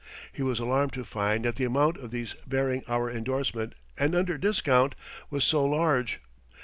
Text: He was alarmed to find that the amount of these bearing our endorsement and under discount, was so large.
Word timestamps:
He 0.33 0.41
was 0.41 0.57
alarmed 0.57 0.93
to 0.93 1.03
find 1.05 1.45
that 1.45 1.57
the 1.57 1.63
amount 1.65 1.97
of 1.97 2.09
these 2.09 2.33
bearing 2.47 2.81
our 2.87 3.07
endorsement 3.07 3.75
and 3.99 4.15
under 4.15 4.35
discount, 4.35 4.95
was 5.29 5.43
so 5.43 5.63
large. 5.63 6.19